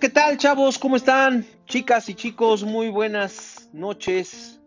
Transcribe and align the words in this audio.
¿qué 0.00 0.08
tal 0.08 0.38
chavos? 0.38 0.78
¿Cómo 0.78 0.96
están? 0.96 1.44
Chicas 1.66 2.08
y 2.08 2.14
chicos, 2.14 2.64
muy 2.64 2.88
buenas 2.88 3.68
noches. 3.74 4.58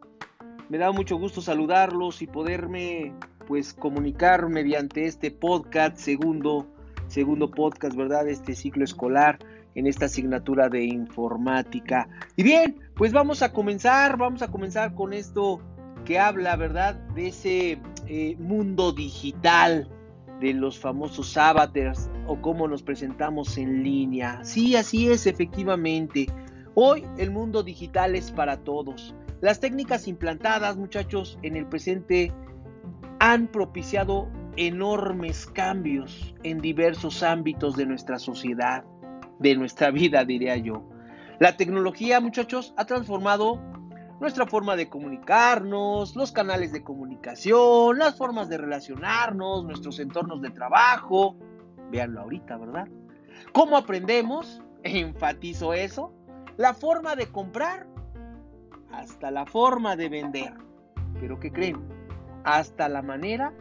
Me 0.69 0.77
da 0.77 0.91
mucho 0.91 1.17
gusto 1.17 1.41
saludarlos 1.41 2.21
y 2.21 2.27
poderme 2.27 3.11
pues 3.47 3.73
comunicar 3.73 4.47
mediante 4.47 5.07
este 5.07 5.31
podcast, 5.31 5.97
segundo, 5.97 6.67
segundo 7.07 7.49
podcast, 7.49 7.95
¿verdad? 7.95 8.27
Este 8.27 8.53
ciclo 8.53 8.83
escolar 8.83 9.39
en 9.73 9.87
esta 9.87 10.05
asignatura 10.05 10.69
de 10.69 10.83
informática. 10.83 12.07
Y 12.35 12.43
bien, 12.43 12.79
pues 12.95 13.11
vamos 13.11 13.41
a 13.41 13.51
comenzar, 13.51 14.17
vamos 14.17 14.43
a 14.43 14.49
comenzar 14.49 14.93
con 14.93 15.13
esto 15.13 15.59
que 16.05 16.19
habla, 16.19 16.55
¿verdad? 16.57 16.93
De 17.15 17.29
ese 17.29 17.79
eh, 18.05 18.35
mundo 18.37 18.91
digital, 18.91 19.89
de 20.39 20.53
los 20.53 20.77
famosos 20.77 21.35
avatars 21.37 22.07
o 22.27 22.41
cómo 22.41 22.67
nos 22.67 22.83
presentamos 22.83 23.57
en 23.57 23.83
línea. 23.83 24.43
Sí, 24.43 24.75
así 24.75 25.09
es, 25.09 25.27
efectivamente. 25.27 26.27
Hoy 26.75 27.05
el 27.17 27.31
mundo 27.31 27.63
digital 27.63 28.15
es 28.15 28.31
para 28.31 28.57
todos. 28.57 29.13
Las 29.41 29.59
técnicas 29.59 30.07
implantadas, 30.07 30.77
muchachos, 30.77 31.37
en 31.43 31.55
el 31.55 31.65
presente 31.65 32.31
han 33.19 33.47
propiciado 33.47 34.29
enormes 34.55 35.45
cambios 35.45 36.33
en 36.43 36.59
diversos 36.59 37.23
ámbitos 37.23 37.75
de 37.75 37.85
nuestra 37.85 38.19
sociedad, 38.19 38.83
de 39.39 39.55
nuestra 39.55 39.91
vida, 39.91 40.23
diría 40.25 40.57
yo. 40.57 40.89
La 41.39 41.57
tecnología, 41.57 42.19
muchachos, 42.21 42.73
ha 42.77 42.85
transformado 42.85 43.59
nuestra 44.19 44.45
forma 44.45 44.75
de 44.75 44.89
comunicarnos, 44.89 46.15
los 46.15 46.31
canales 46.31 46.71
de 46.71 46.83
comunicación, 46.83 47.97
las 47.97 48.17
formas 48.17 48.47
de 48.47 48.57
relacionarnos, 48.57 49.65
nuestros 49.65 49.99
entornos 49.99 50.41
de 50.41 50.51
trabajo. 50.51 51.35
Véanlo 51.93 52.21
ahorita, 52.21 52.57
¿verdad? 52.57 52.87
¿Cómo 53.51 53.77
aprendemos? 53.77 54.63
Enfatizo 54.83 55.75
eso. 55.75 56.11
La 56.57 56.73
forma 56.73 57.15
de 57.15 57.27
comprar 57.27 57.85
hasta 58.91 59.29
la 59.29 59.45
forma 59.45 59.95
de 59.95 60.09
vender. 60.09 60.53
Pero 61.19 61.39
¿qué 61.39 61.51
creen? 61.51 61.77
Hasta 62.45 62.89
la 62.89 63.03
manera 63.03 63.53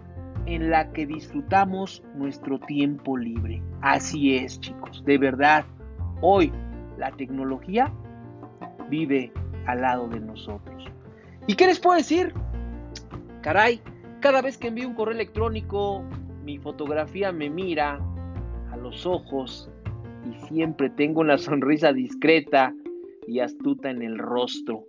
en 0.47 0.70
la 0.70 0.92
que 0.92 1.06
disfrutamos 1.06 2.02
nuestro 2.14 2.58
tiempo 2.58 3.19
libre. 3.19 3.62
Así 3.83 4.34
es, 4.34 4.58
chicos. 4.61 5.05
De 5.05 5.19
verdad, 5.19 5.67
hoy 6.22 6.50
la 6.96 7.11
tecnología 7.11 7.92
vive 8.89 9.30
al 9.67 9.83
lado 9.83 10.08
de 10.08 10.20
nosotros. 10.20 10.86
¿Y 11.46 11.55
qué 11.55 11.67
les 11.67 11.78
puedo 11.78 11.98
decir? 11.98 12.33
Caray, 13.42 13.83
cada 14.20 14.41
vez 14.41 14.56
que 14.56 14.69
envío 14.69 14.89
un 14.89 14.94
correo 14.94 15.14
electrónico, 15.14 16.02
mi 16.44 16.56
fotografía 16.58 17.30
me 17.30 17.50
mira 17.50 18.00
a 18.73 18.77
los 18.77 19.06
ojos 19.06 19.70
y 20.28 20.47
siempre 20.47 20.91
tengo 20.91 21.20
una 21.20 21.39
sonrisa 21.39 21.92
discreta 21.92 22.75
y 23.27 23.41
astuta 23.41 23.91
en 23.91 24.03
el 24.03 24.19
rostro. 24.19 24.87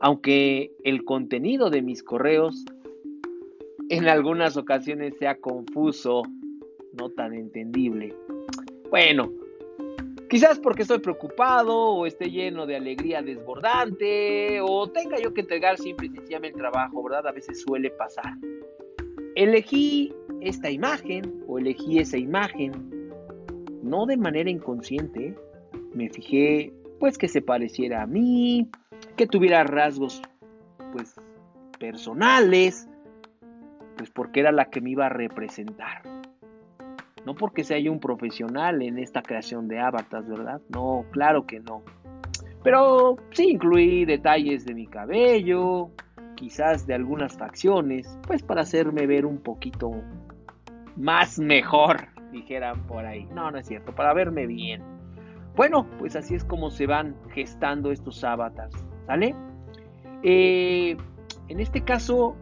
Aunque 0.00 0.72
el 0.84 1.04
contenido 1.04 1.68
de 1.68 1.82
mis 1.82 2.02
correos 2.02 2.64
en 3.90 4.08
algunas 4.08 4.56
ocasiones 4.56 5.14
sea 5.18 5.36
confuso, 5.36 6.22
no 6.98 7.10
tan 7.10 7.34
entendible. 7.34 8.14
Bueno, 8.88 9.30
Quizás 10.30 10.60
porque 10.60 10.82
estoy 10.82 11.00
preocupado 11.00 11.76
o 11.76 12.06
esté 12.06 12.30
lleno 12.30 12.64
de 12.64 12.76
alegría 12.76 13.20
desbordante 13.20 14.60
o 14.62 14.88
tenga 14.88 15.18
yo 15.18 15.34
que 15.34 15.40
entregar 15.40 15.76
simple 15.76 16.06
y 16.06 16.10
sencillamente 16.10 16.56
el 16.56 16.70
trabajo, 16.70 17.02
¿verdad? 17.02 17.26
A 17.26 17.32
veces 17.32 17.60
suele 17.62 17.90
pasar. 17.90 18.36
Elegí 19.34 20.14
esta 20.40 20.70
imagen 20.70 21.42
o 21.48 21.58
elegí 21.58 21.98
esa 21.98 22.16
imagen 22.16 22.99
no 23.90 24.06
de 24.06 24.16
manera 24.16 24.48
inconsciente. 24.48 25.36
Me 25.92 26.08
fijé 26.08 26.72
pues 26.98 27.18
que 27.18 27.28
se 27.28 27.42
pareciera 27.42 28.02
a 28.02 28.06
mí, 28.06 28.70
que 29.16 29.26
tuviera 29.26 29.64
rasgos 29.64 30.22
pues 30.92 31.14
personales, 31.78 32.88
pues 33.96 34.10
porque 34.10 34.40
era 34.40 34.52
la 34.52 34.66
que 34.66 34.80
me 34.80 34.90
iba 34.90 35.06
a 35.06 35.10
representar. 35.10 36.02
No 37.26 37.34
porque 37.34 37.64
sea 37.64 37.78
yo 37.78 37.92
un 37.92 38.00
profesional 38.00 38.80
en 38.82 38.98
esta 38.98 39.22
creación 39.22 39.68
de 39.68 39.78
avatars, 39.78 40.28
¿verdad? 40.28 40.60
No, 40.68 41.04
claro 41.10 41.46
que 41.46 41.60
no. 41.60 41.82
Pero 42.62 43.16
sí 43.32 43.50
incluí 43.50 44.04
detalles 44.04 44.64
de 44.64 44.74
mi 44.74 44.86
cabello, 44.86 45.90
quizás 46.34 46.86
de 46.86 46.94
algunas 46.94 47.36
facciones, 47.36 48.18
pues 48.26 48.42
para 48.42 48.62
hacerme 48.62 49.06
ver 49.06 49.26
un 49.26 49.38
poquito 49.38 49.90
más 50.96 51.38
mejor, 51.38 52.08
dijeran 52.32 52.86
por 52.86 53.04
ahí. 53.04 53.26
No, 53.34 53.50
no 53.50 53.58
es 53.58 53.66
cierto, 53.66 53.94
para 53.94 54.12
verme 54.14 54.46
bien. 54.46 54.82
Bueno, 55.56 55.86
pues 55.98 56.16
así 56.16 56.34
es 56.34 56.44
como 56.44 56.70
se 56.70 56.86
van 56.86 57.16
gestando 57.34 57.90
estos 57.90 58.22
avatars, 58.24 58.74
¿sale? 59.06 59.34
Eh, 60.22 60.96
en 61.48 61.60
este 61.60 61.82
caso, 61.82 62.36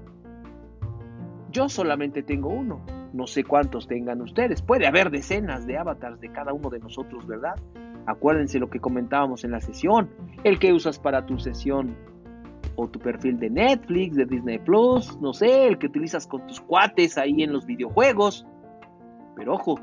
yo 1.50 1.68
solamente 1.68 2.22
tengo 2.22 2.48
uno. 2.50 2.80
No 3.12 3.26
sé 3.26 3.42
cuántos 3.42 3.88
tengan 3.88 4.20
ustedes. 4.20 4.60
Puede 4.60 4.86
haber 4.86 5.10
decenas 5.10 5.66
de 5.66 5.78
avatars 5.78 6.20
de 6.20 6.30
cada 6.30 6.52
uno 6.52 6.68
de 6.68 6.78
nosotros, 6.78 7.26
¿verdad? 7.26 7.54
Acuérdense 8.06 8.58
lo 8.58 8.68
que 8.68 8.80
comentábamos 8.80 9.44
en 9.44 9.52
la 9.52 9.60
sesión. 9.60 10.10
El 10.44 10.58
que 10.58 10.72
usas 10.72 10.98
para 10.98 11.24
tu 11.24 11.38
sesión 11.38 11.96
o 12.76 12.86
tu 12.88 12.98
perfil 13.00 13.38
de 13.38 13.50
Netflix, 13.50 14.16
de 14.16 14.24
Disney 14.24 14.58
Plus, 14.58 15.18
no 15.20 15.32
sé, 15.32 15.66
el 15.66 15.78
que 15.78 15.86
utilizas 15.86 16.26
con 16.26 16.46
tus 16.46 16.60
cuates 16.60 17.18
ahí 17.18 17.42
en 17.42 17.52
los 17.52 17.66
videojuegos. 17.66 18.46
Pero 19.38 19.54
ojo, 19.54 19.76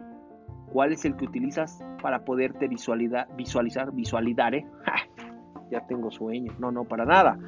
¿cuál 0.68 0.92
es 0.92 1.06
el 1.06 1.16
que 1.16 1.26
utilizas 1.26 1.82
para 2.02 2.26
poderte 2.26 2.68
visualizar, 2.68 3.26
visualizar, 3.38 3.94
visualizar, 3.94 4.54
eh? 4.54 4.68
ya 5.72 5.80
tengo 5.88 6.12
sueño. 6.12 6.54
No, 6.60 6.72
no, 6.72 6.84
para 6.84 7.06
nada. 7.06 7.40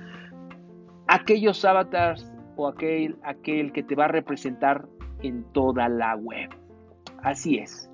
Aquellos 1.08 1.64
avatars 1.66 2.32
o 2.56 2.68
aquel, 2.68 3.18
aquel 3.24 3.74
que 3.74 3.84
te 3.84 3.96
va 3.96 4.06
a 4.06 4.08
representar 4.08 4.88
en 5.22 5.44
toda 5.52 5.90
la 5.90 6.16
web. 6.16 6.50
Así 7.22 7.58
es. 7.58 7.92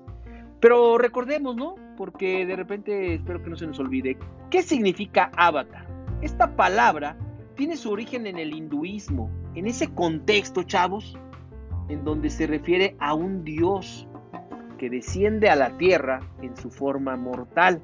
Pero 0.60 0.96
recordemos, 0.96 1.56
¿no? 1.56 1.74
Porque 1.96 2.46
de 2.46 2.54
repente 2.54 3.14
espero 3.14 3.42
que 3.42 3.50
no 3.50 3.56
se 3.56 3.66
nos 3.66 3.80
olvide. 3.80 4.16
¿Qué 4.48 4.62
significa 4.62 5.32
avatar? 5.36 5.86
Esta 6.22 6.54
palabra 6.54 7.16
tiene 7.56 7.76
su 7.76 7.90
origen 7.90 8.28
en 8.28 8.38
el 8.38 8.54
hinduismo, 8.54 9.28
en 9.56 9.66
ese 9.66 9.92
contexto, 9.92 10.62
chavos, 10.62 11.18
en 11.88 12.04
donde 12.04 12.30
se 12.30 12.46
refiere 12.46 12.96
a 12.98 13.14
un 13.14 13.44
dios 13.44 14.06
que 14.78 14.90
desciende 14.90 15.48
a 15.48 15.56
la 15.56 15.76
tierra 15.76 16.20
en 16.42 16.56
su 16.56 16.70
forma 16.70 17.16
mortal. 17.16 17.80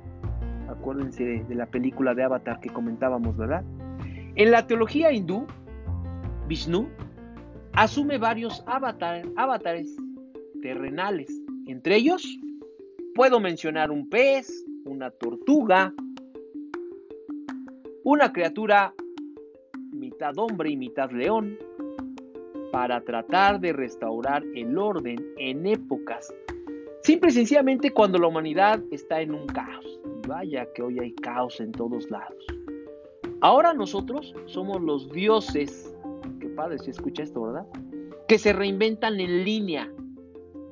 Acuérdense 0.69 1.25
de, 1.25 1.55
la 1.55 1.67
película 1.67 2.15
de 2.15 2.23
Avatar 2.23 2.61
que 2.61 2.71
comentábamos, 2.71 3.37
¿verdad? 3.37 3.65
En 4.35 4.51
la 4.51 4.67
teología 4.67 5.13
hindú, 5.13 5.47
Vishnu 6.47 6.89
asume 7.73 8.19
varios 8.19 8.65
avatares 8.67 9.97
terrenales. 10.63 11.29
Entre 11.67 11.97
ellos, 11.97 12.39
puedo 13.15 13.41
mencionar 13.41 13.91
un 13.91 14.09
pez, 14.09 14.65
una 14.85 15.11
tortuga, 15.11 15.93
una 18.05 18.33
criatura 18.33 18.95
mitad 19.93 20.37
hombre 20.39 20.71
y 20.71 20.77
mitad 20.77 21.11
león, 21.11 21.59
para 22.73 23.01
tratar 23.01 23.61
de 23.61 23.73
restaurar 23.73 24.45
el 24.55 24.77
orden 24.79 25.25
en 25.39 25.67
épocas, 25.67 26.33
simple 27.03 27.31
y 27.31 27.35
sencillamente 27.35 27.91
cuando 27.91 28.19
la 28.19 28.29
humanidad 28.29 28.81
está 28.91 29.21
en 29.21 29.35
un 29.35 29.47
caos. 29.47 30.01
Y 30.05 30.29
vaya 30.29 30.67
que 30.75 30.83
hoy 30.83 30.99
hay 30.99 31.13
caos 31.15 31.61
en 31.61 31.73
todos 31.73 32.11
lados. 32.11 32.47
Ahora 33.41 33.73
nosotros 33.73 34.35
somos 34.47 34.81
los 34.81 35.11
dioses 35.11 35.95
padre 36.61 36.79
si 36.79 36.91
escucha 36.91 37.23
esto, 37.23 37.43
¿verdad? 37.43 37.67
Que 38.29 38.39
se 38.39 38.53
reinventan 38.53 39.19
en 39.21 39.45
línea 39.45 39.91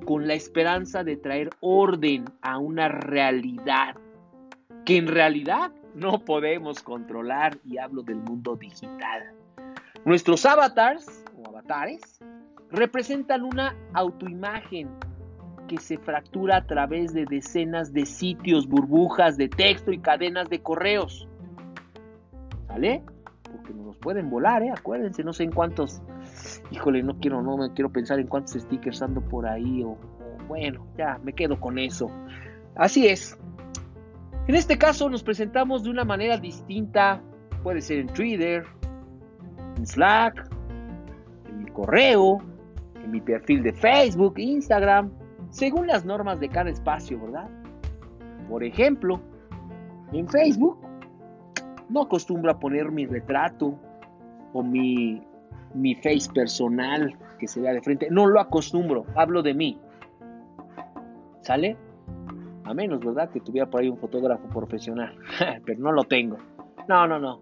con 0.05 0.27
la 0.27 0.35
esperanza 0.35 1.05
de 1.05 1.17
traer 1.17 1.51
orden 1.61 2.27
a 2.43 2.59
una 2.59 2.89
realidad 2.89 3.97
que 4.85 4.97
en 4.97 5.06
realidad 5.06 5.73
no 5.94 6.25
podemos 6.25 6.83
controlar 6.83 7.59
y 7.65 7.79
hablo 7.79 8.03
del 8.03 8.17
mundo 8.17 8.56
digital. 8.56 9.33
Nuestros 10.05 10.47
avatars 10.47 11.25
representan 12.70 13.44
una 13.44 13.75
autoimagen 13.94 14.88
que 15.69 15.78
se 15.78 15.99
fractura 15.99 16.56
a 16.56 16.66
través 16.66 17.12
de 17.12 17.25
decenas 17.26 17.93
de 17.93 18.06
sitios, 18.06 18.66
burbujas 18.66 19.37
de 19.37 19.49
texto 19.49 19.93
y 19.93 19.99
cadenas 19.99 20.49
de 20.49 20.60
correos. 20.60 21.28
¿Sale? 22.66 23.02
porque 23.50 23.72
nos 23.75 23.96
pueden 23.96 24.31
volar, 24.31 24.62
¿eh? 24.62 24.70
Acuérdense, 24.70 25.25
no 25.25 25.32
sé 25.32 25.44
en 25.44 25.52
cuántos, 25.52 26.02
híjole, 26.70 27.02
no 27.02 27.19
quiero, 27.19 27.43
no 27.43 27.56
me 27.56 27.72
quiero 27.72 27.90
pensar 27.90 28.19
en 28.19 28.26
cuántos 28.26 28.60
stickers 28.60 29.02
ando 29.02 29.20
por 29.20 29.46
ahí, 29.46 29.82
o, 29.82 29.96
bueno, 30.46 30.87
ya 30.96 31.19
me 31.22 31.32
quedo 31.32 31.58
con 31.58 31.78
eso. 31.78 32.10
Así 32.75 33.06
es. 33.06 33.38
En 34.46 34.55
este 34.55 34.78
caso 34.78 35.10
nos 35.10 35.22
presentamos 35.22 35.84
de 35.84 35.90
una 35.90 36.05
manera 36.05 36.38
distinta, 36.38 37.20
puede 37.62 37.81
ser 37.81 37.99
en 37.99 38.06
Twitter, 38.08 38.64
en 39.76 39.87
Slack, 39.87 40.48
correo, 41.79 42.39
en 43.05 43.13
mi 43.13 43.21
perfil 43.21 43.63
de 43.63 43.73
Facebook, 43.73 44.35
Instagram, 44.37 45.13
según 45.51 45.87
las 45.87 46.05
normas 46.05 46.41
de 46.41 46.49
cada 46.49 46.71
espacio, 46.71 47.21
¿verdad? 47.21 47.49
Por 48.49 48.65
ejemplo, 48.65 49.21
En 50.13 50.27
Facebook 50.27 50.79
no 51.91 52.03
acostumbro 52.03 52.51
a 52.51 52.59
poner 52.59 52.91
mi 52.91 53.07
retrato 53.07 53.79
o 54.55 54.63
mi, 54.63 55.23
mi 55.75 55.95
face 55.97 56.33
personal 56.35 57.15
que 57.39 57.47
se 57.47 57.61
vea 57.61 57.75
de 57.75 57.83
frente. 57.83 58.09
No 58.11 58.27
lo 58.27 58.41
acostumbro, 58.41 59.05
hablo 59.15 59.43
de 59.43 59.55
mí. 59.55 59.79
¿Sale? 61.43 61.77
A 62.65 62.75
menos, 62.75 63.05
¿verdad? 63.05 63.31
Que 63.31 63.41
tuviera 63.41 63.69
por 63.69 63.83
ahí 63.83 63.89
un 63.89 63.99
fotógrafo 63.99 64.49
profesional. 64.49 65.15
Pero 65.65 65.79
no 65.79 65.93
lo 65.93 66.05
tengo. 66.05 66.39
No, 66.89 67.07
no, 67.07 67.19
no. 67.21 67.41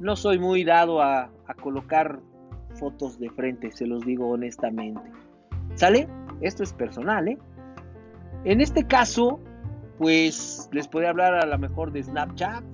No 0.00 0.16
soy 0.16 0.38
muy 0.38 0.64
dado 0.64 1.02
a, 1.02 1.30
a 1.46 1.54
colocar 1.54 2.20
fotos 2.78 3.18
de 3.18 3.30
frente, 3.30 3.70
se 3.70 3.86
los 3.86 4.04
digo 4.04 4.28
honestamente. 4.28 5.10
¿Sale? 5.74 6.08
Esto 6.40 6.62
es 6.62 6.72
personal, 6.72 7.28
¿eh? 7.28 7.38
En 8.44 8.60
este 8.60 8.84
caso, 8.84 9.40
pues 9.98 10.68
les 10.72 10.88
podría 10.88 11.10
hablar 11.10 11.34
a 11.34 11.46
lo 11.46 11.58
mejor 11.58 11.92
de 11.92 12.02
Snapchat, 12.02 12.64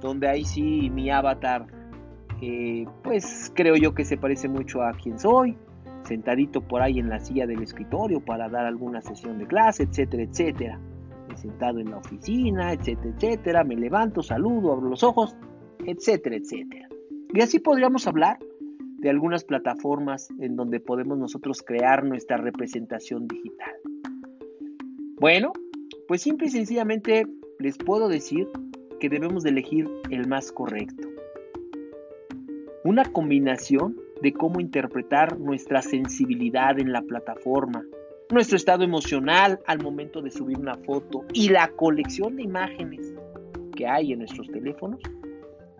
donde 0.00 0.28
ahí 0.28 0.44
sí 0.44 0.90
mi 0.90 1.10
avatar, 1.10 1.66
eh, 2.42 2.84
pues 3.02 3.52
creo 3.54 3.76
yo 3.76 3.94
que 3.94 4.04
se 4.04 4.16
parece 4.16 4.48
mucho 4.48 4.82
a 4.82 4.92
quien 4.92 5.18
soy, 5.18 5.56
sentadito 6.02 6.60
por 6.60 6.82
ahí 6.82 6.98
en 6.98 7.08
la 7.08 7.20
silla 7.20 7.46
del 7.46 7.62
escritorio 7.62 8.20
para 8.20 8.48
dar 8.48 8.66
alguna 8.66 9.00
sesión 9.02 9.38
de 9.38 9.46
clase, 9.46 9.84
etcétera, 9.84 10.24
etcétera. 10.24 10.80
Sentado 11.34 11.80
en 11.80 11.90
la 11.90 11.98
oficina, 11.98 12.72
etcétera, 12.72 13.14
etcétera. 13.14 13.64
Me 13.64 13.76
levanto, 13.76 14.22
saludo, 14.22 14.72
abro 14.72 14.88
los 14.88 15.02
ojos, 15.02 15.36
etcétera, 15.84 16.36
etcétera. 16.36 16.88
Y 17.34 17.40
así 17.42 17.58
podríamos 17.58 18.06
hablar 18.06 18.38
de 19.06 19.10
algunas 19.10 19.44
plataformas 19.44 20.30
en 20.40 20.56
donde 20.56 20.80
podemos 20.80 21.16
nosotros 21.16 21.62
crear 21.62 22.04
nuestra 22.04 22.38
representación 22.38 23.28
digital. 23.28 23.72
Bueno, 25.20 25.52
pues 26.08 26.22
simple 26.22 26.48
y 26.48 26.50
sencillamente 26.50 27.24
les 27.60 27.78
puedo 27.78 28.08
decir 28.08 28.48
que 28.98 29.08
debemos 29.08 29.44
de 29.44 29.50
elegir 29.50 29.88
el 30.10 30.26
más 30.26 30.50
correcto. 30.50 31.06
Una 32.82 33.04
combinación 33.04 33.96
de 34.22 34.32
cómo 34.32 34.58
interpretar 34.58 35.38
nuestra 35.38 35.82
sensibilidad 35.82 36.76
en 36.80 36.90
la 36.90 37.02
plataforma, 37.02 37.84
nuestro 38.32 38.56
estado 38.56 38.82
emocional 38.82 39.60
al 39.68 39.84
momento 39.84 40.20
de 40.20 40.32
subir 40.32 40.58
una 40.58 40.78
foto 40.78 41.24
y 41.32 41.50
la 41.50 41.68
colección 41.76 42.34
de 42.34 42.42
imágenes 42.42 43.14
que 43.76 43.86
hay 43.86 44.12
en 44.12 44.18
nuestros 44.18 44.48
teléfonos 44.48 44.98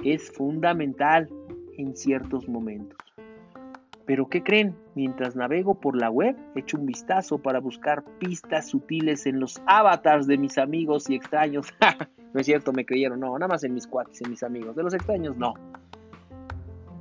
es 0.05 0.31
fundamental 0.31 1.29
en 1.77 1.97
ciertos 1.97 2.47
momentos. 2.47 3.06
Pero 4.07 4.29
¿qué 4.29 4.43
creen? 4.43 4.77
Mientras 4.95 5.35
navego 5.35 5.75
por 5.75 6.01
la 6.01 6.11
web, 6.11 6.37
echo 6.55 6.79
un 6.79 6.87
vistazo 6.87 7.39
para 7.39 7.59
buscar 7.59 8.05
pistas 8.19 8.69
sutiles 8.69 9.27
en 9.27 9.41
los 9.41 9.61
avatars 9.67 10.29
de 10.29 10.39
mis 10.39 10.59
amigos 10.59 11.11
y 11.11 11.17
extraños. 11.17 11.67
no 12.33 12.41
es 12.41 12.47
cierto, 12.47 12.73
me 12.73 12.87
creyeron, 12.87 13.19
no, 13.19 13.37
nada 13.37 13.49
más 13.49 13.65
en 13.65 13.75
mis 13.75 13.87
cuates, 13.87 14.23
en 14.23 14.31
mis 14.31 14.45
amigos. 14.45 14.77
De 14.77 14.85
los 14.85 14.95
extraños, 14.95 15.37
no. 15.37 15.55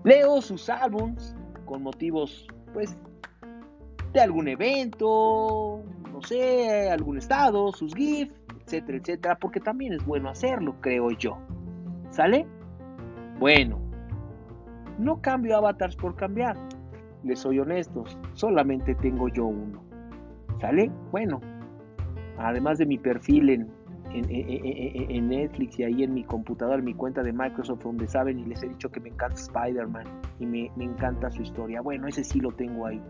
Leo 0.03 0.41
sus 0.41 0.67
álbums 0.67 1.35
con 1.65 1.83
motivos, 1.83 2.47
pues, 2.73 2.97
de 4.11 4.19
algún 4.19 4.47
evento, 4.47 5.83
no 6.11 6.21
sé, 6.23 6.89
algún 6.89 7.19
estado, 7.19 7.71
sus 7.71 7.93
GIFs, 7.93 8.33
etcétera, 8.65 8.97
etcétera, 8.97 9.37
porque 9.39 9.59
también 9.59 9.93
es 9.93 10.03
bueno 10.03 10.29
hacerlo, 10.29 10.75
creo 10.81 11.11
yo. 11.11 11.37
¿Sale? 12.09 12.47
Bueno, 13.39 13.79
no 14.97 15.21
cambio 15.21 15.57
avatars 15.57 15.95
por 15.95 16.15
cambiar 16.15 16.57
les 17.25 17.39
soy 17.39 17.59
honestos, 17.59 18.17
solamente 18.33 18.95
tengo 18.95 19.27
yo 19.29 19.45
uno. 19.45 19.83
¿Sale? 20.61 20.89
Bueno, 21.11 21.41
además 22.37 22.77
de 22.77 22.85
mi 22.85 22.97
perfil 22.97 23.49
en, 23.49 23.69
en, 24.13 25.27
Netflix 25.27 25.79
y 25.79 25.83
ahí 25.83 26.03
en 26.03 26.13
mi 26.13 26.23
computadora, 26.23 26.77
en 26.77 26.85
mi 26.85 26.93
cuenta 26.93 27.23
de 27.23 27.33
Microsoft, 27.33 27.83
donde 27.83 28.07
saben 28.07 28.39
y 28.39 28.45
les 28.45 28.63
he 28.63 28.69
dicho 28.69 28.89
que 28.89 28.99
me 28.99 29.09
encanta 29.09 29.35
Spider-Man 29.35 30.05
y 30.39 30.45
me, 30.45 30.71
me 30.75 30.85
encanta 30.85 31.29
su 31.31 31.41
historia. 31.41 31.81
Bueno, 31.81 32.07
ese 32.07 32.23
sí 32.23 32.39
lo 32.39 32.51
tengo 32.51 32.85
ahí, 32.85 33.01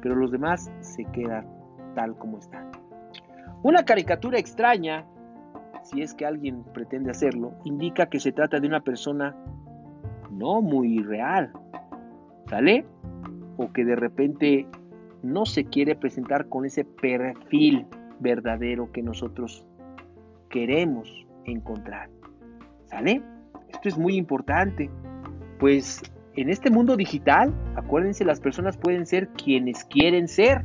pero 0.00 0.14
los 0.14 0.30
demás 0.30 0.70
se 0.80 1.04
quedan 1.06 1.46
tal 1.94 2.16
como 2.16 2.38
están. 2.38 2.70
Una 3.62 3.84
caricatura 3.84 4.38
extraña, 4.38 5.06
si 5.82 6.02
es 6.02 6.14
que 6.14 6.24
alguien 6.24 6.64
pretende 6.72 7.10
hacerlo, 7.10 7.52
indica 7.64 8.06
que 8.06 8.20
se 8.20 8.32
trata 8.32 8.60
de 8.60 8.66
una 8.66 8.80
persona 8.80 9.36
no 10.30 10.62
muy 10.62 10.98
real. 10.98 11.52
¿Sale? 12.46 12.84
O 13.56 13.72
que 13.72 13.84
de 13.84 13.96
repente 13.96 14.66
no 15.22 15.46
se 15.46 15.64
quiere 15.64 15.96
presentar 15.96 16.48
con 16.48 16.64
ese 16.64 16.84
perfil 16.84 17.86
verdadero 18.20 18.92
que 18.92 19.02
nosotros 19.02 19.66
queremos 20.50 21.26
encontrar. 21.44 22.10
¿Sale? 22.86 23.22
Esto 23.68 23.88
es 23.88 23.98
muy 23.98 24.16
importante, 24.16 24.90
pues 25.58 26.02
en 26.36 26.50
este 26.50 26.70
mundo 26.70 26.96
digital, 26.96 27.54
acuérdense, 27.76 28.24
las 28.24 28.40
personas 28.40 28.76
pueden 28.76 29.06
ser 29.06 29.28
quienes 29.28 29.84
quieren 29.84 30.28
ser. 30.28 30.64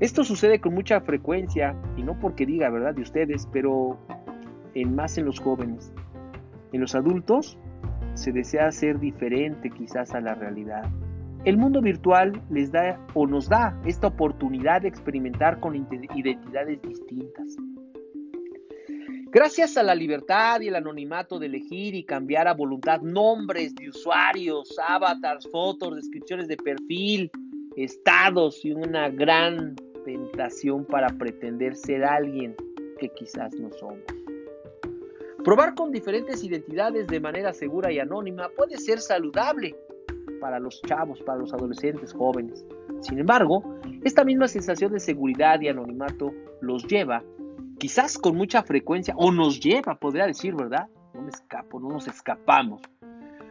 Esto 0.00 0.24
sucede 0.24 0.60
con 0.60 0.74
mucha 0.74 1.00
frecuencia, 1.00 1.76
y 1.96 2.02
no 2.02 2.18
porque 2.18 2.46
diga, 2.46 2.70
¿verdad?, 2.70 2.94
de 2.94 3.02
ustedes, 3.02 3.48
pero 3.52 3.98
en 4.74 4.94
más 4.94 5.18
en 5.18 5.26
los 5.26 5.40
jóvenes. 5.40 5.92
En 6.72 6.80
los 6.80 6.94
adultos 6.94 7.58
se 8.14 8.32
desea 8.32 8.70
ser 8.72 8.98
diferente 8.98 9.70
quizás 9.70 10.14
a 10.14 10.20
la 10.20 10.34
realidad. 10.34 10.88
El 11.46 11.56
mundo 11.56 11.80
virtual 11.80 12.38
les 12.50 12.70
da 12.70 13.00
o 13.14 13.26
nos 13.26 13.48
da 13.48 13.74
esta 13.86 14.08
oportunidad 14.08 14.82
de 14.82 14.88
experimentar 14.88 15.58
con 15.58 15.74
identidades 15.74 16.82
distintas. 16.82 17.56
Gracias 19.32 19.78
a 19.78 19.82
la 19.82 19.94
libertad 19.94 20.60
y 20.60 20.68
el 20.68 20.74
anonimato 20.74 21.38
de 21.38 21.46
elegir 21.46 21.94
y 21.94 22.04
cambiar 22.04 22.46
a 22.46 22.52
voluntad 22.52 23.00
nombres 23.00 23.74
de 23.74 23.88
usuarios, 23.88 24.76
avatars, 24.86 25.48
fotos, 25.50 25.96
descripciones 25.96 26.46
de 26.46 26.58
perfil, 26.58 27.30
estados 27.74 28.62
y 28.62 28.72
una 28.72 29.08
gran 29.08 29.76
tentación 30.04 30.84
para 30.84 31.08
pretender 31.08 31.74
ser 31.74 32.04
alguien 32.04 32.54
que 32.98 33.08
quizás 33.08 33.54
no 33.54 33.70
somos. 33.72 34.02
Probar 35.42 35.74
con 35.74 35.90
diferentes 35.90 36.44
identidades 36.44 37.06
de 37.06 37.18
manera 37.18 37.54
segura 37.54 37.90
y 37.90 37.98
anónima 37.98 38.50
puede 38.50 38.76
ser 38.76 38.98
saludable 38.98 39.74
para 40.40 40.58
los 40.58 40.80
chavos, 40.82 41.22
para 41.22 41.38
los 41.38 41.52
adolescentes 41.52 42.12
jóvenes. 42.12 42.64
Sin 43.00 43.18
embargo, 43.18 43.62
esta 44.02 44.24
misma 44.24 44.48
sensación 44.48 44.92
de 44.92 45.00
seguridad 45.00 45.60
y 45.60 45.68
anonimato 45.68 46.32
los 46.60 46.86
lleva, 46.86 47.22
quizás 47.78 48.18
con 48.18 48.36
mucha 48.36 48.62
frecuencia, 48.62 49.14
o 49.16 49.30
nos 49.30 49.60
lleva, 49.60 49.94
podría 49.94 50.26
decir, 50.26 50.54
¿verdad? 50.54 50.88
No 51.14 51.22
me 51.22 51.30
escapo, 51.30 51.78
no 51.80 51.88
nos 51.88 52.08
escapamos. 52.08 52.82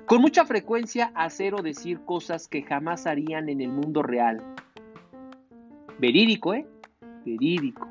Con 0.05 0.21
mucha 0.21 0.45
frecuencia 0.45 1.11
hacer 1.13 1.53
o 1.53 1.61
decir 1.61 1.99
cosas 2.05 2.47
que 2.47 2.63
jamás 2.63 3.05
harían 3.05 3.47
en 3.47 3.61
el 3.61 3.69
mundo 3.69 4.01
real. 4.01 4.41
Verídico, 5.99 6.53
¿eh? 6.53 6.65
Verídico. 7.25 7.87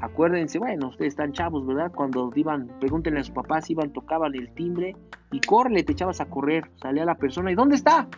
Acuérdense, 0.00 0.58
bueno, 0.58 0.88
ustedes 0.88 1.14
están 1.14 1.32
chavos, 1.32 1.64
¿verdad? 1.66 1.90
Cuando 1.90 2.30
iban, 2.34 2.68
pregúntenle 2.80 3.20
a 3.20 3.24
sus 3.24 3.34
papás, 3.34 3.70
iban, 3.70 3.92
tocaban 3.92 4.34
el 4.34 4.52
timbre 4.52 4.94
y 5.30 5.40
corre, 5.40 5.82
te 5.82 5.92
echabas 5.92 6.20
a 6.20 6.26
correr, 6.26 6.70
salía 6.76 7.04
la 7.04 7.14
persona 7.14 7.50
y 7.50 7.54
¿dónde 7.54 7.76
está? 7.76 8.08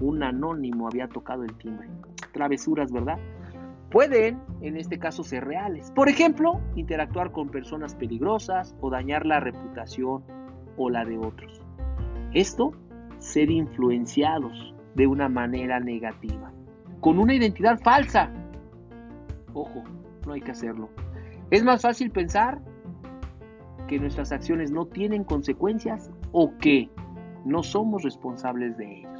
Un 0.00 0.22
anónimo 0.22 0.88
había 0.88 1.08
tocado 1.08 1.44
el 1.44 1.54
timbre. 1.54 1.88
Travesuras, 2.32 2.90
¿verdad? 2.92 3.18
Pueden, 3.90 4.40
en 4.60 4.76
este 4.76 4.98
caso, 4.98 5.22
ser 5.22 5.44
reales. 5.44 5.92
Por 5.92 6.08
ejemplo, 6.08 6.60
interactuar 6.74 7.30
con 7.30 7.48
personas 7.48 7.94
peligrosas 7.94 8.74
o 8.80 8.90
dañar 8.90 9.24
la 9.24 9.40
reputación 9.40 10.24
o 10.76 10.90
la 10.90 11.04
de 11.04 11.16
otros. 11.16 11.62
Esto, 12.32 12.72
ser 13.18 13.50
influenciados 13.50 14.74
de 14.94 15.06
una 15.06 15.28
manera 15.28 15.78
negativa, 15.80 16.52
con 17.00 17.18
una 17.18 17.34
identidad 17.34 17.78
falsa. 17.80 18.30
Ojo, 19.52 19.84
no 20.26 20.32
hay 20.32 20.40
que 20.40 20.50
hacerlo. 20.50 20.88
Es 21.50 21.62
más 21.62 21.82
fácil 21.82 22.10
pensar 22.10 22.60
que 23.86 23.98
nuestras 23.98 24.32
acciones 24.32 24.70
no 24.70 24.86
tienen 24.86 25.24
consecuencias 25.24 26.10
o 26.32 26.56
que 26.58 26.90
no 27.44 27.62
somos 27.62 28.02
responsables 28.02 28.76
de 28.76 29.00
ellas. 29.00 29.13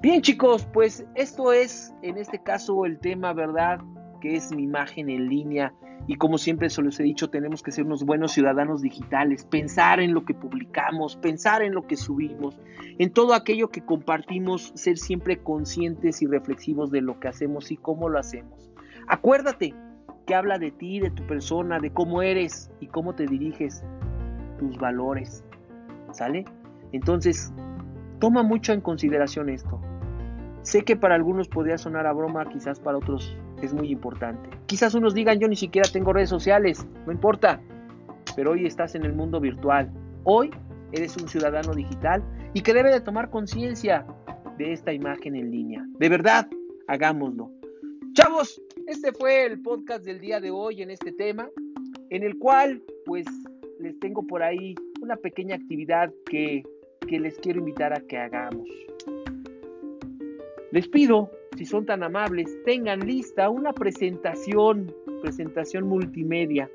Bien 0.00 0.22
chicos, 0.22 0.64
pues 0.72 1.04
esto 1.16 1.52
es 1.52 1.92
en 2.02 2.18
este 2.18 2.40
caso 2.40 2.86
el 2.86 3.00
tema, 3.00 3.32
¿verdad? 3.32 3.80
Que 4.20 4.36
es 4.36 4.54
mi 4.54 4.62
imagen 4.62 5.10
en 5.10 5.28
línea. 5.28 5.74
Y 6.06 6.14
como 6.14 6.38
siempre 6.38 6.70
se 6.70 6.82
los 6.82 7.00
he 7.00 7.02
dicho, 7.02 7.30
tenemos 7.30 7.64
que 7.64 7.72
ser 7.72 7.84
unos 7.84 8.04
buenos 8.04 8.30
ciudadanos 8.30 8.80
digitales, 8.80 9.44
pensar 9.44 9.98
en 9.98 10.14
lo 10.14 10.24
que 10.24 10.34
publicamos, 10.34 11.16
pensar 11.16 11.62
en 11.62 11.74
lo 11.74 11.88
que 11.88 11.96
subimos, 11.96 12.60
en 12.98 13.12
todo 13.12 13.34
aquello 13.34 13.70
que 13.70 13.84
compartimos, 13.84 14.70
ser 14.76 14.98
siempre 14.98 15.42
conscientes 15.42 16.22
y 16.22 16.26
reflexivos 16.26 16.92
de 16.92 17.00
lo 17.00 17.18
que 17.18 17.26
hacemos 17.26 17.72
y 17.72 17.76
cómo 17.76 18.08
lo 18.08 18.20
hacemos. 18.20 18.70
Acuérdate 19.08 19.74
que 20.26 20.34
habla 20.36 20.58
de 20.58 20.70
ti, 20.70 21.00
de 21.00 21.10
tu 21.10 21.26
persona, 21.26 21.80
de 21.80 21.92
cómo 21.92 22.22
eres 22.22 22.70
y 22.78 22.86
cómo 22.86 23.16
te 23.16 23.26
diriges, 23.26 23.82
tus 24.60 24.78
valores. 24.78 25.44
¿Sale? 26.12 26.44
Entonces, 26.92 27.52
toma 28.20 28.44
mucho 28.44 28.72
en 28.72 28.80
consideración 28.80 29.48
esto. 29.48 29.80
Sé 30.62 30.82
que 30.82 30.96
para 30.96 31.14
algunos 31.14 31.48
podría 31.48 31.78
sonar 31.78 32.06
a 32.06 32.12
broma, 32.12 32.48
quizás 32.48 32.80
para 32.80 32.98
otros 32.98 33.36
es 33.62 33.72
muy 33.72 33.90
importante. 33.90 34.50
Quizás 34.66 34.94
unos 34.94 35.14
digan, 35.14 35.38
yo 35.38 35.48
ni 35.48 35.56
siquiera 35.56 35.88
tengo 35.90 36.12
redes 36.12 36.28
sociales, 36.28 36.86
no 37.06 37.12
importa. 37.12 37.60
pero 38.36 38.52
hoy 38.52 38.66
estás 38.66 38.94
en 38.94 39.04
el 39.04 39.14
mundo 39.14 39.40
virtual. 39.40 39.90
Hoy 40.22 40.50
eres 40.92 41.16
un 41.16 41.28
ciudadano 41.28 41.74
digital 41.74 42.22
y 42.54 42.60
que 42.60 42.72
debe 42.72 42.90
de 42.90 43.00
tomar 43.00 43.30
conciencia 43.30 44.06
de 44.58 44.72
esta 44.72 44.92
imagen 44.92 45.34
en 45.34 45.50
línea. 45.50 45.84
De 45.98 46.08
verdad, 46.08 46.48
hagámoslo. 46.86 47.50
Chavos, 48.12 48.60
este 48.86 49.12
fue 49.12 49.46
el 49.46 49.60
podcast 49.60 50.04
del 50.04 50.20
día 50.20 50.40
de 50.40 50.50
hoy 50.50 50.82
en 50.82 50.90
este 50.90 51.12
tema, 51.12 51.48
en 52.10 52.22
el 52.22 52.38
cual 52.38 52.82
pues 53.06 53.26
les 53.80 53.98
tengo 54.00 54.26
por 54.26 54.42
ahí 54.42 54.74
una 55.00 55.16
pequeña 55.16 55.56
actividad 55.56 56.12
que, 56.26 56.62
que 57.06 57.20
les 57.20 57.38
quiero 57.38 57.60
invitar 57.60 57.92
a 57.92 58.00
que 58.00 58.18
hagamos. 58.18 58.68
Les 60.70 60.88
pido, 60.88 61.30
si 61.56 61.64
son 61.64 61.86
tan 61.86 62.02
amables, 62.02 62.56
tengan 62.64 63.00
lista 63.00 63.48
una 63.48 63.72
presentación, 63.72 64.92
presentación 65.22 65.88
multimedia, 65.88 66.70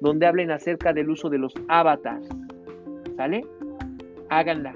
donde 0.00 0.26
hablen 0.26 0.50
acerca 0.50 0.92
del 0.92 1.10
uso 1.10 1.30
de 1.30 1.38
los 1.38 1.54
avatars. 1.68 2.28
¿Sale? 3.16 3.44
Háganla 4.28 4.74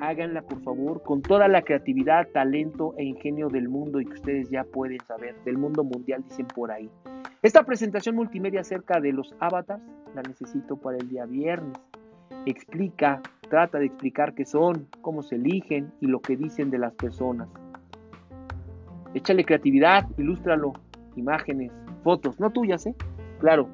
háganla 0.00 0.42
por 0.42 0.60
favor 0.62 1.02
con 1.02 1.22
toda 1.22 1.48
la 1.48 1.62
creatividad, 1.62 2.28
talento 2.32 2.94
e 2.96 3.04
ingenio 3.04 3.48
del 3.48 3.68
mundo 3.68 4.00
y 4.00 4.06
que 4.06 4.14
ustedes 4.14 4.50
ya 4.50 4.64
pueden 4.64 5.00
saber, 5.06 5.34
del 5.44 5.58
mundo 5.58 5.84
mundial 5.84 6.22
dicen 6.28 6.46
por 6.46 6.70
ahí. 6.70 6.90
Esta 7.42 7.64
presentación 7.64 8.16
multimedia 8.16 8.60
acerca 8.60 9.00
de 9.00 9.12
los 9.12 9.34
avatars 9.40 9.82
la 10.14 10.22
necesito 10.22 10.76
para 10.76 10.98
el 10.98 11.08
día 11.08 11.26
viernes. 11.26 11.76
Explica, 12.44 13.20
trata 13.48 13.78
de 13.78 13.86
explicar 13.86 14.34
qué 14.34 14.44
son, 14.44 14.88
cómo 15.00 15.22
se 15.22 15.36
eligen 15.36 15.92
y 16.00 16.06
lo 16.06 16.20
que 16.20 16.36
dicen 16.36 16.70
de 16.70 16.78
las 16.78 16.94
personas. 16.94 17.48
Échale 19.14 19.44
creatividad, 19.44 20.06
ilústralo, 20.18 20.72
imágenes, 21.16 21.72
fotos, 22.02 22.38
no 22.38 22.50
tuyas, 22.50 22.86
¿eh? 22.86 22.94
Claro. 23.38 23.68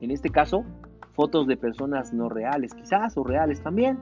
En 0.00 0.10
este 0.10 0.30
caso, 0.30 0.64
fotos 1.12 1.46
de 1.46 1.56
personas 1.56 2.12
no 2.12 2.28
reales, 2.28 2.74
quizás, 2.74 3.16
o 3.16 3.24
reales 3.24 3.62
también. 3.62 3.98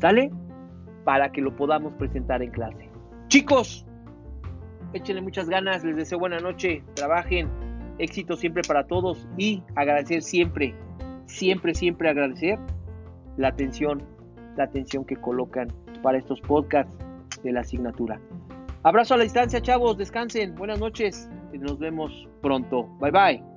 ¿Sale? 0.00 0.30
Para 1.04 1.32
que 1.32 1.40
lo 1.40 1.54
podamos 1.56 1.92
presentar 1.94 2.42
en 2.42 2.50
clase. 2.50 2.88
Chicos, 3.28 3.86
échenle 4.92 5.22
muchas 5.22 5.48
ganas, 5.48 5.84
les 5.84 5.96
deseo 5.96 6.18
buena 6.18 6.38
noche, 6.38 6.82
trabajen, 6.94 7.48
éxito 7.98 8.36
siempre 8.36 8.62
para 8.66 8.86
todos 8.86 9.28
y 9.36 9.62
agradecer 9.76 10.22
siempre, 10.22 10.74
siempre, 11.30 11.74
siempre 11.74 12.08
agradecer 12.08 12.58
la 13.36 13.48
atención, 13.48 14.02
la 14.56 14.64
atención 14.64 15.04
que 15.04 15.16
colocan 15.16 15.68
para 16.02 16.18
estos 16.18 16.40
podcasts 16.42 16.96
de 17.42 17.52
la 17.52 17.60
asignatura. 17.60 18.20
Abrazo 18.82 19.14
a 19.14 19.18
la 19.18 19.24
distancia, 19.24 19.60
chavos, 19.60 19.96
descansen, 19.96 20.54
buenas 20.54 20.78
noches, 20.78 21.28
nos 21.52 21.78
vemos 21.78 22.28
pronto. 22.40 22.86
Bye 22.98 23.10
bye. 23.10 23.49